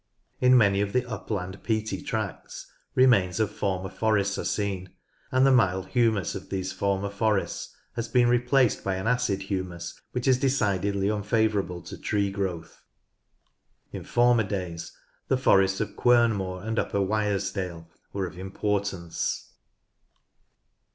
[0.39, 2.65] In many of the upland peaty tracts
[2.95, 4.89] remains of former forests are seen,
[5.31, 10.01] and the mild humus of these former forests has been replaced by an acid humus
[10.11, 12.81] which is decidedly unfavourable to tree growth.
[13.91, 14.91] In former days
[15.27, 19.51] the forests of Quernmore and Upper Wyres dale were of importance.